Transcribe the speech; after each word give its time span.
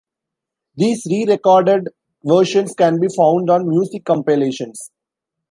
These 0.77 1.05
re-recorded 1.11 1.89
versions 2.23 2.73
can 2.73 2.99
be 2.99 3.07
found 3.07 3.51
on 3.51 3.69
music 3.69 4.03
compilations. 4.03 4.89